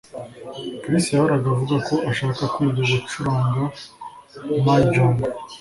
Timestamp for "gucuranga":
2.91-3.63